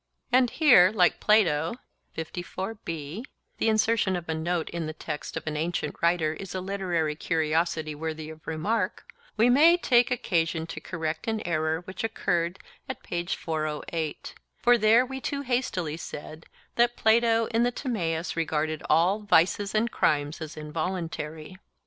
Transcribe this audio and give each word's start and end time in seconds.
And 0.31 0.49
here, 0.49 0.91
like 0.91 1.19
Plato 1.19 1.75
(the 2.15 3.69
insertion 3.69 4.15
of 4.15 4.27
a 4.27 4.33
note 4.33 4.67
in 4.71 4.87
the 4.87 4.93
text 4.93 5.37
of 5.37 5.45
an 5.45 5.55
ancient 5.55 5.95
writer 6.01 6.33
is 6.33 6.55
a 6.55 6.59
literary 6.59 7.13
curiosity 7.15 7.93
worthy 7.93 8.31
of 8.31 8.47
remark), 8.47 9.11
we 9.37 9.47
may 9.47 9.77
take 9.77 10.09
occasion 10.09 10.65
to 10.65 10.79
correct 10.81 11.27
an 11.27 11.39
error. 11.47 11.83
For 11.83 13.75
we 15.05 15.21
too 15.21 15.41
hastily 15.43 15.97
said 15.97 16.45
that 16.77 16.95
Plato 16.97 17.45
in 17.51 17.61
the 17.61 17.71
Timaeus 17.71 18.35
regarded 18.35 18.81
all 18.89 19.19
'vices 19.19 19.75
and 19.75 19.91
crimes 19.91 20.41
as 20.41 20.57
involuntary. 20.57 21.59